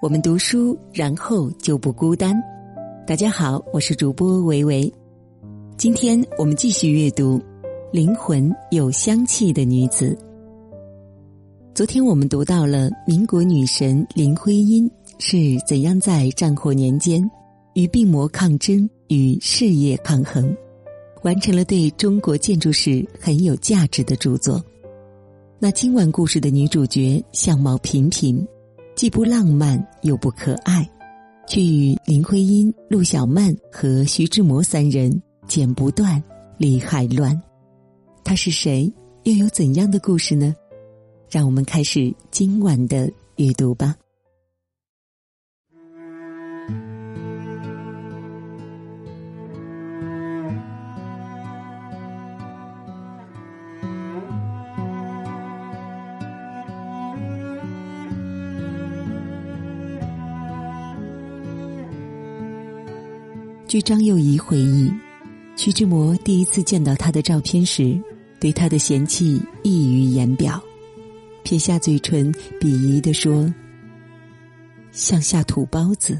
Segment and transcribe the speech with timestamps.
[0.00, 2.40] 我们读书，然后就不孤单。
[3.04, 4.92] 大家好，我是主播维维。
[5.76, 7.36] 今天我们继续阅读
[7.90, 10.10] 《灵魂有香气的女子》。
[11.74, 14.88] 昨天我们读到了民国女神林徽因
[15.18, 17.28] 是怎样在战火年间
[17.74, 20.56] 与病魔抗争、与事业抗衡，
[21.24, 24.64] 完成了对中国建筑史很有价值的著作。
[25.58, 28.46] 那今晚故事的女主角相貌平平。
[28.98, 30.84] 既不浪漫又不可爱，
[31.46, 36.20] 却与林徽因、陆小曼和徐志摩三人剪不断，
[36.56, 37.40] 理还乱。
[38.24, 38.92] 他是谁？
[39.22, 40.52] 又有怎样的故事呢？
[41.30, 43.94] 让我们开始今晚的阅读吧。
[63.68, 64.90] 据张幼仪回忆，
[65.54, 68.00] 徐志摩第一次见到她的照片时，
[68.40, 70.58] 对她的嫌弃溢于言表，
[71.42, 73.52] 撇下嘴唇，鄙夷地说
[74.90, 76.18] ：“像下土包子。”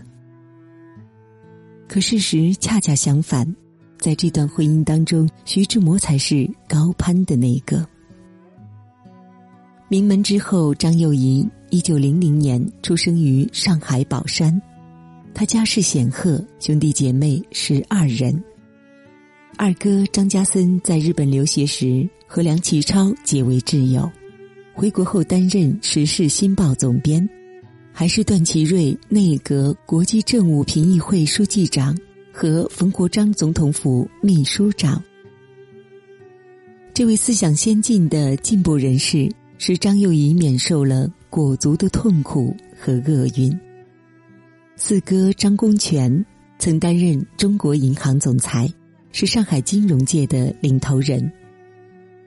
[1.89, 3.51] 可事实恰恰相反，
[3.97, 7.83] 在这段婚姻当中，徐志摩才是高攀的那个。
[9.89, 14.61] 名门之后，张幼仪一九零零年出生于上海宝山。
[15.39, 18.43] 他家世显赫，兄弟姐妹十二人。
[19.57, 24.11] 二哥张家森在日本留学时和梁启超结为挚友，
[24.75, 27.25] 回国后担任《时事新报》总编，
[27.93, 31.97] 还是段祺瑞内阁国际政务评议会书记长
[32.33, 35.01] 和冯国璋总统府秘书长。
[36.93, 43.57] 这位思想先进的进步人士，使张幼仪免受了裹足的痛苦和厄运。
[44.81, 46.25] 四哥张公权
[46.57, 48.73] 曾担任中国银行总裁，
[49.11, 51.31] 是上海金融界的领头人，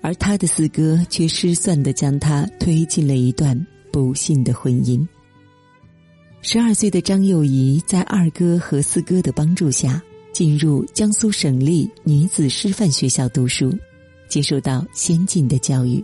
[0.01, 3.57] 而他的四哥却失算的将他推进了一段
[3.89, 5.07] 不幸的婚姻。
[6.41, 10.03] 十二岁的张幼仪在二哥和四哥的帮助下，
[10.33, 13.73] 进入江苏省立女子师范学校读书，
[14.27, 16.03] 接受到先进的教育。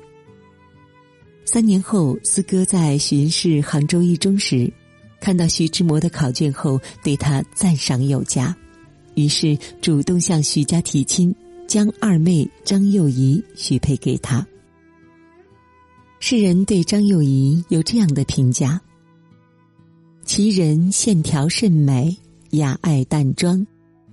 [1.44, 4.72] 三年后，四哥在巡视杭州一中时。
[5.20, 8.56] 看到徐志摩的考卷后，对他赞赏有加，
[9.16, 11.34] 于是主动向徐家提亲，
[11.68, 14.46] 将二妹张幼仪许配给他。
[16.20, 18.80] 世人对张幼仪有这样的评价：
[20.24, 22.18] 其人线条甚美，
[22.52, 23.66] 雅爱淡妆，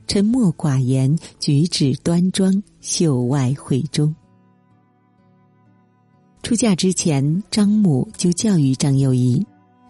[0.07, 4.15] 沉默寡言，举止端庄，秀外慧中。
[6.43, 9.45] 出嫁之前，张母就教育张幼仪。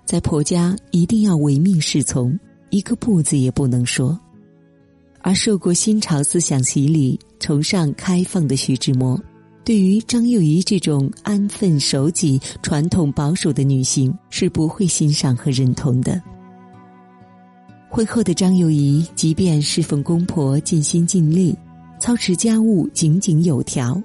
[0.04, 2.38] 在婆家一定要唯命是从，
[2.70, 4.18] 一个不字也不能说。
[5.22, 9.18] 而受过新潮思想洗礼、崇尚开放的徐志摩，
[9.64, 16.20] 对于张幼仪这种安分守己、传统保守的女性是不会欣赏和认同的。
[17.88, 21.56] 婚后的张幼仪，即便侍奉公婆尽心尽力，
[21.98, 24.02] 操持家务井井有条，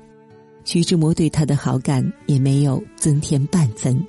[0.63, 4.01] 徐志摩对她的好感也没有增添半分。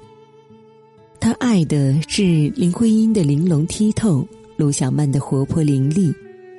[1.20, 4.26] 他爱的是林徽因的玲珑剔透，
[4.56, 6.14] 陆小曼的活泼伶俐，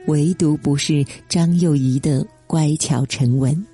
[0.06, 3.66] 唯独不是张幼仪的乖巧沉稳。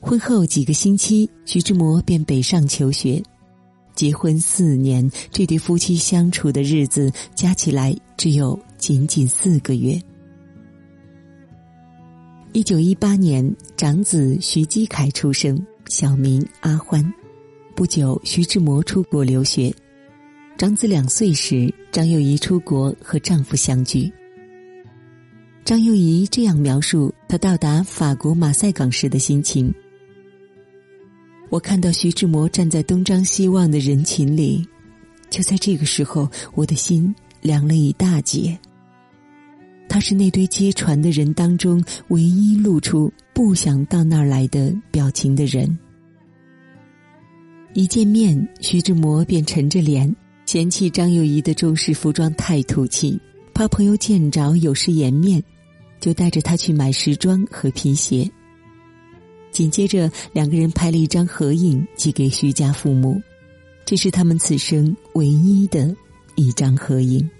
[0.00, 3.22] 婚后几个星期，徐志摩便北上求学。
[3.94, 10.00] 结婚四年，这对夫妻相处的日子加起来只有仅仅四个月。
[12.52, 17.12] 一九一八年，长子徐基凯出生，小名阿欢。
[17.78, 19.72] 不久，徐志摩出国留学。
[20.56, 24.12] 长子两岁时，张幼仪出国和丈夫相聚。
[25.64, 29.72] 张幼仪这样描述她到达法国马赛港时的心情
[31.50, 34.66] ：“我看到徐志摩站在东张西望的人群里，
[35.30, 38.58] 就在这个时候，我的心凉了一大截。
[39.88, 45.78] 他是那堆接船的人当中唯一露出不想到那儿来的表情的人。”
[47.78, 50.12] 一见面，徐志摩便沉着脸，
[50.46, 53.16] 嫌弃张幼仪的中式服装太土气，
[53.54, 55.40] 怕朋友见着有失颜面，
[56.00, 58.28] 就带着她去买时装和皮鞋。
[59.52, 63.22] 紧接着，两个人拍了一张合影，寄给徐家父母，
[63.84, 65.94] 这是他们此生唯一的
[66.34, 67.30] 一张合影。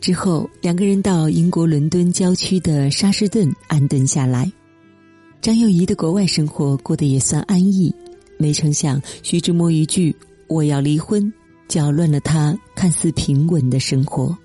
[0.00, 4.50] 之后，两个人到英国伦敦郊区的沙士顿安顿下来，
[5.42, 7.94] 张幼仪的国外生活过得也算安逸。
[8.42, 10.14] 没成想，徐志摩一句
[10.50, 11.32] “我要离婚”，
[11.68, 14.36] 搅乱了他看似平稳的生活。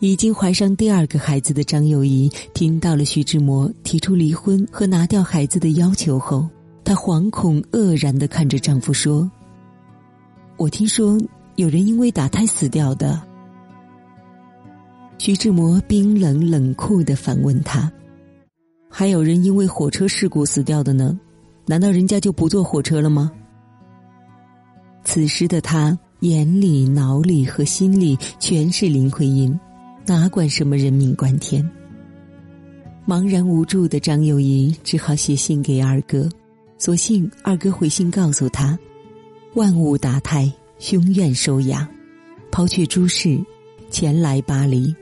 [0.00, 6.46] 已经怀上第二个孩子的张幼仪听到了徐志摩提出离婚和拿掉孩子的要求后，
[6.84, 9.30] 她惶恐愕然的看着丈夫说
[10.58, 11.18] ：“我听说
[11.56, 13.18] 有人因为打胎死掉的。”
[15.16, 17.90] 徐志摩冰冷冷酷的反问他
[18.92, 21.18] ：“还有人因为火车事故死掉的呢？
[21.70, 23.30] 难道人家就不坐火车了吗？”
[25.04, 29.56] 此时的他眼里、脑里和心里全是林徽因。
[30.04, 31.64] 哪管什么人命关天？
[33.06, 36.28] 茫然无助的张幼仪只好写信给二哥，
[36.76, 38.76] 所幸二哥回信告诉他：
[39.54, 41.86] 万物打胎，胸愿收养，
[42.50, 43.38] 抛却诸事，
[43.90, 44.92] 前来巴黎。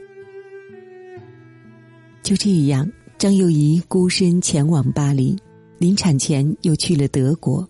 [2.22, 2.86] 就这样，
[3.16, 5.34] 张幼仪孤身前往巴黎，
[5.78, 7.66] 临产前又去了德国，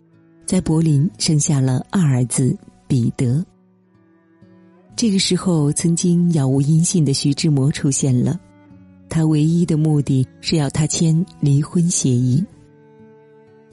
[0.46, 2.56] 在柏林生下了二儿子
[2.86, 3.44] 彼得。
[4.96, 8.40] 这个时候，曾经杳无音信的徐志摩出现了，
[9.08, 12.42] 他唯一的目的是要他签离婚协议。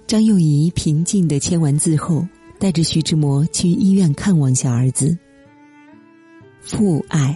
[0.05, 2.27] 张幼仪平静的签完字后，
[2.59, 5.17] 带着徐志摩去医院看望小儿子。
[6.61, 7.35] 父爱，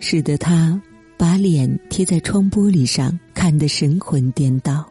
[0.00, 0.80] 使得他
[1.18, 4.88] 把脸贴在窗玻璃上，看得神魂颠倒。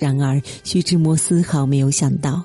[0.00, 2.42] 然而，徐志摩丝毫没有想到。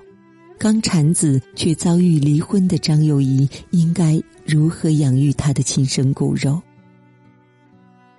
[0.58, 6.62] 刚产子却遭遇离婚的张幼仪，应该如何养育他的亲生骨肉？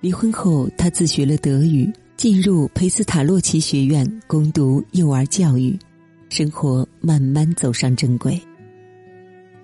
[0.01, 5.77] 离婚后，他自学了德语，进入佩斯塔洛奇学院攻读幼儿教育，
[6.29, 8.39] 生活慢慢走上正轨。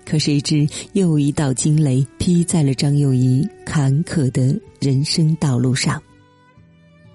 [0.05, 6.01] 可谁知，又一道惊雷劈在了张幼仪坎坷的人生道路上。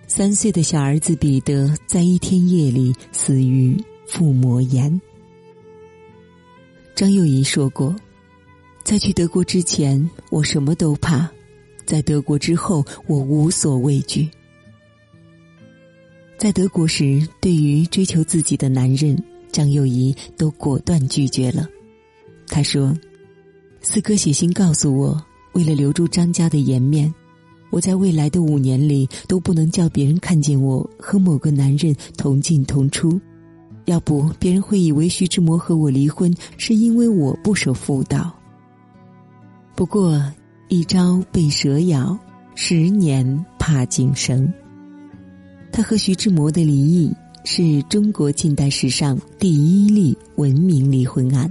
[0.08, 3.76] 三岁的小儿子彼得在一天夜里死于
[4.06, 4.98] 腹膜炎。
[6.94, 7.94] 张幼仪说过
[8.82, 11.28] ：“在去德国之前，我什么都怕；
[11.84, 14.26] 在德国之后，我无所畏惧。”
[16.38, 19.22] 在德国时，对于追求自己的男人，
[19.52, 21.68] 张幼仪都果断拒绝了。
[22.46, 22.96] 他说
[23.82, 25.22] ：“四哥写信告诉我，
[25.52, 27.12] 为了留住张家的颜面，
[27.70, 33.20] 我在未来的五年里都不能叫别人看见我和某个男人同进同出。”
[33.86, 38.30] 要不，别人会以为徐志摩和我离婚是因为我不守妇道。
[39.74, 40.22] 不过，
[40.68, 42.18] 一朝被蛇咬，
[42.54, 44.52] 十年怕井绳。
[45.72, 47.10] 他和徐志摩的离异
[47.44, 51.50] 是中国近代史上第一例文明离婚案，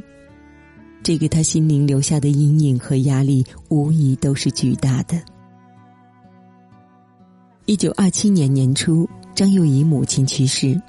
[1.01, 5.19] 这给他心灵留下的阴影和压力，无疑都是巨大的。
[7.67, 9.05] 一九二七年年初，
[9.35, 10.81] 张幼仪母亲去世。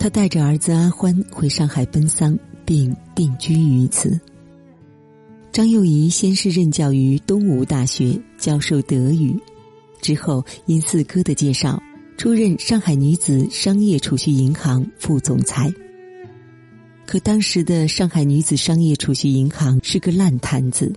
[0.00, 4.18] 他带着儿子阿欢回上海奔丧，并定居于此。
[5.52, 9.38] 张幼仪先是任教于东吴大学，教授德语，
[10.00, 11.78] 之后因四哥的介绍，
[12.16, 15.70] 出任上海女子商业储蓄银行副总裁。
[17.04, 20.90] 可当时的上海女子商业储蓄银行是个烂摊子，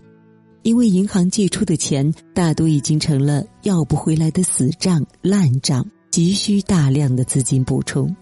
[0.67, 8.13] 因为银行借出的钱大多已经成了要不回来的死账、烂账，急需大量的资金补充。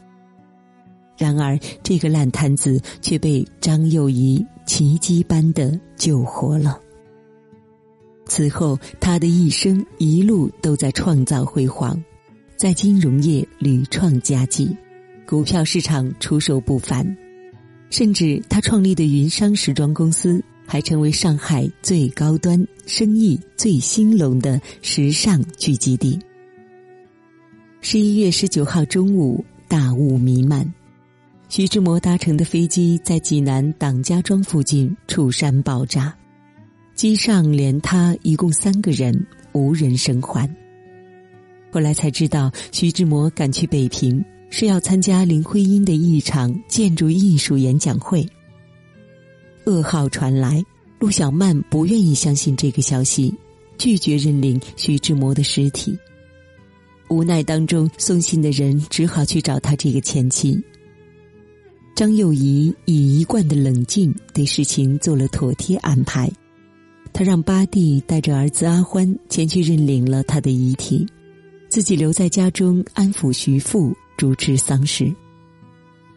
[1.18, 6.80] 然而，这个烂摊子却被张幼仪奇迹般的救活了。
[8.28, 12.00] 此后，他的一生一路都在创造辉煌，
[12.56, 14.70] 在金融业屡创佳绩，
[15.26, 17.18] 股票市场出手不凡，
[17.90, 26.20] 甚至他创立的云商时装公司还成为上海最高端、生意最兴隆的时尚聚集地。
[27.82, 30.70] 十一月十九号中午，大雾弥漫。
[31.48, 36.14] 徐志摩搭乘的飞机在济南党家庄附近触山爆炸，
[36.96, 40.50] 机上连他一共三个人，无人生还。
[41.72, 48.28] 后来才知道，徐志摩赶去北平是要参加林徽因的一场建筑艺术演讲会。
[49.66, 50.64] 噩耗传来，
[51.00, 53.34] 陆小曼不愿意相信这个消息，
[53.78, 55.98] 拒绝认领徐志摩的尸体。
[57.10, 60.60] 无奈当中，送信的人只好去找他这个前妻。
[61.96, 66.30] 张幼仪以一贯的冷静对事情做了妥帖安排，
[67.14, 71.06] 他让八弟带着儿子阿欢前去认领了他的遗体，
[71.70, 75.14] 自己留在家中安抚徐父，主持丧事。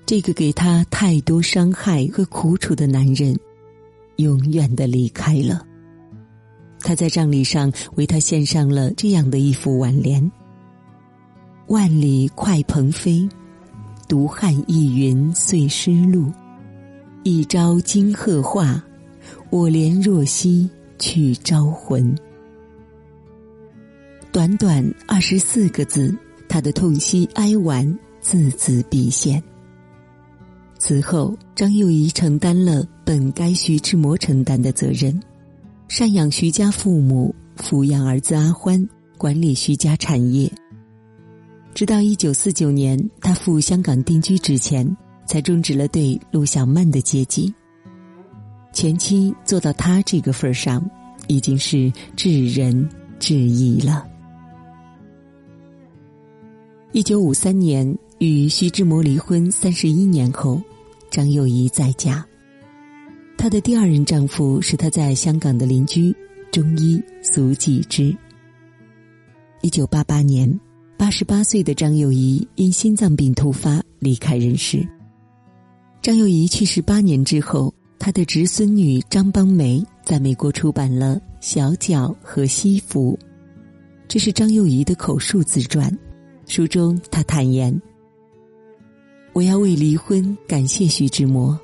[0.08, 3.38] 这个给他太多伤害和苦楚的男人，
[4.16, 5.66] 永远的离开了。
[6.80, 10.32] 他在葬礼上为他献上了这样的一副挽联
[11.68, 13.28] ：“万里快鹏飞。”
[14.08, 16.32] 独汉一云碎失路，
[17.22, 18.82] 一朝惊鹤化，
[19.50, 22.16] 我怜若兮去招魂。
[24.32, 26.16] 短短二十四个字，
[26.48, 29.42] 他的痛惜哀婉字字毕现。
[30.78, 35.20] 此后，张幼仪承担了本该徐志摩承担的责任，
[35.88, 40.50] 赡养徐家父母，抚养儿子阿欢，管理徐家产业。
[41.74, 47.52] 直到一九四九年，他赴香港定居之前，才终止了对陆小曼的接济。
[48.72, 50.88] 前妻做到他这个份儿上，
[51.26, 54.06] 已经是至仁至义了。
[56.92, 60.60] 一九五三年，与徐志摩离婚三十一年后，
[61.10, 62.24] 张幼仪再嫁。
[63.36, 66.14] 她的第二任丈夫是她在香港的邻居
[66.50, 68.14] 中医苏纪之。
[69.62, 70.58] 一九八八年，
[70.96, 74.86] 八十八岁的张幼仪因心脏病突发离开人世。
[76.02, 77.72] 张幼仪去世八年之后。
[78.00, 83.18] 他的侄孙女张邦梅在美国出版了《小脚和西服》，
[84.06, 85.92] 这是张幼仪的口述自传。
[86.46, 87.76] 书中，她坦言
[89.32, 91.58] ：“我要为离婚感谢徐志摩，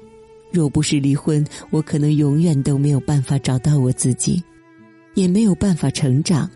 [0.52, 4.42] 若不是离婚，我可能永远都没有办法找到我自己，
[5.14, 6.49] 也没有办法成长。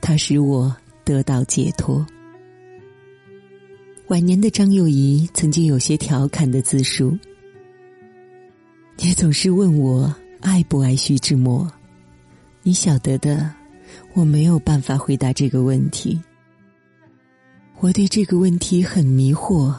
[0.00, 2.04] 他使我得到解脱。”
[4.08, 7.16] 晚年的张幼仪曾经有些调侃的自述。
[8.96, 11.70] 你总是问我爱不爱徐志摩，
[12.64, 13.54] 你晓得的，
[14.14, 16.20] 我没有办法回答这个问题。
[17.78, 19.74] 我对这个问题很迷惑，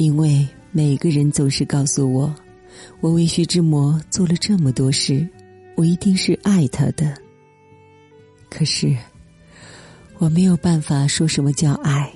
[0.00, 2.34] 因为每个人总是告诉我，
[3.02, 5.28] 我为徐志摩做了这么多事，
[5.76, 7.14] 我一定是爱他的。
[8.48, 8.96] 可是，
[10.16, 12.10] 我没有办法说什么叫爱，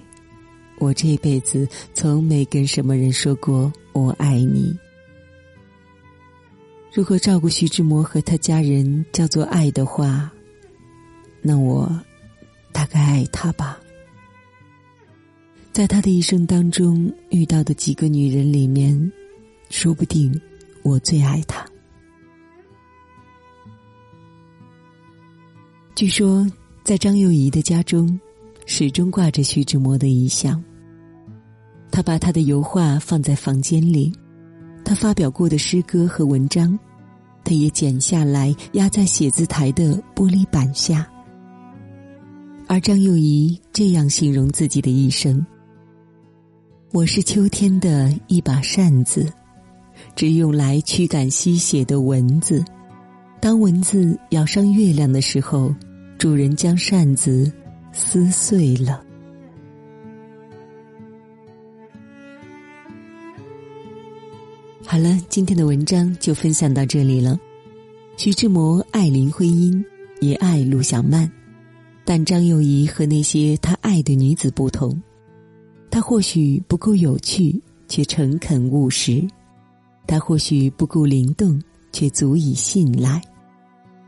[0.79, 4.75] 我这辈子从没跟什么人说过我爱你。
[6.91, 10.33] 如果照顾徐志摩和他家人叫做爱的话，
[11.43, 12.01] 那我
[12.73, 13.79] 大概爱他吧。
[15.75, 18.97] 在他的一生当中遇到的几个女人里面，
[19.71, 20.33] 说不定
[20.85, 21.67] 我最爱他。
[25.97, 26.47] 据说，
[26.85, 28.21] 在张幼仪的家中，
[28.67, 30.63] 始终挂着徐志摩的遗像。
[31.91, 34.13] 他把他的油画放在房间里。
[34.85, 36.79] 他发表过的诗歌和文章，
[37.43, 41.05] 他也剪下来压在写字台的玻璃板下。
[42.69, 45.45] 而张幼仪这样形容自己的一生
[46.95, 49.29] ：“我是秋天的一把扇子，
[50.15, 52.65] 只用来驱赶吸血的蚊子。
[53.41, 55.75] 当蚊子咬伤月亮的时候，
[56.19, 57.53] 主人将扇子
[57.91, 59.03] 撕碎了。”
[64.87, 67.37] 好了，今天的文章就分享到这里了。
[68.17, 69.85] 徐志摩爱林徽因，
[70.21, 71.29] 也爱陆小曼，
[72.05, 75.03] 但张幼仪和那些他爱的女子不同。
[75.95, 77.55] 他或许不够有趣，
[77.87, 79.25] 却诚恳务实；
[80.09, 83.21] 他或许不够灵动，却足以信赖；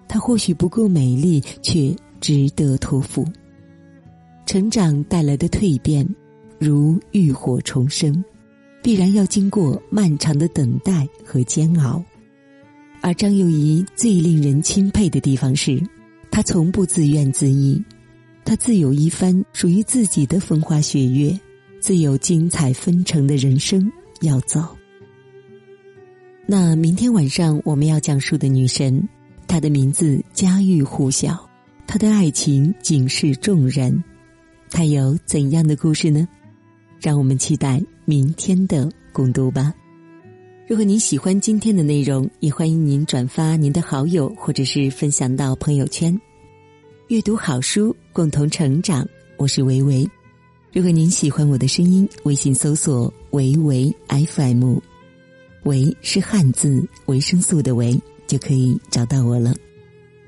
[0.09, 3.25] 他或许不够美丽，却值得托付。
[4.47, 6.05] 成长带来的蜕变，
[6.59, 8.13] 如浴火重生。
[8.83, 12.03] 必然要经过漫长的等待和煎熬，
[13.01, 15.81] 而张幼仪最令人钦佩的地方是，
[16.33, 17.81] 她从不自怨自艾，
[18.45, 21.39] 她自有一番属于自己的风花雪月，
[21.81, 23.91] 自有精彩纷呈的人生
[24.21, 24.61] 要走。
[26.47, 29.09] 那明天晚上我们要讲述的女神，
[29.49, 31.49] 她的名字家喻户晓，
[31.87, 34.03] 她的爱情警示众人，
[34.71, 36.27] 她有怎样的故事呢？
[37.01, 39.75] 让我们期待明天的共读吧。
[40.69, 46.19] 如果您喜欢今天的内容，也欢迎您转发您的好友，或者是分享到朋友圈。
[47.09, 49.07] 阅读好书，共同成长。
[49.37, 50.09] 我是维维。
[50.73, 54.77] 如果您喜欢我的声音，微信搜索“维维 FM”，
[55.63, 59.55] 维是汉字维生素的维，就可以找到我了。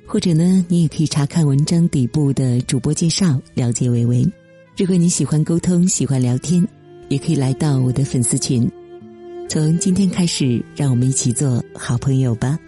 [0.06, 4.26] 或者呢，你也可以查看文章底部的主播介绍，了解维维。
[4.74, 6.66] 如果你喜欢沟通，喜欢聊天，
[7.10, 8.66] 也可以来到我的粉丝群。
[9.50, 12.58] 从今天开始，让我们一起做好朋友吧。